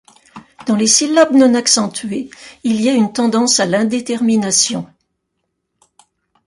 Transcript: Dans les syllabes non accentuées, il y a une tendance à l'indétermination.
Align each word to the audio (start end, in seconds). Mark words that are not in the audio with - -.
Dans 0.65 0.75
les 0.75 0.87
syllabes 0.87 1.33
non 1.35 1.53
accentuées, 1.53 2.31
il 2.63 2.81
y 2.81 2.89
a 2.89 2.93
une 2.95 3.13
tendance 3.13 3.59
à 3.59 3.67
l'indétermination. 3.67 4.87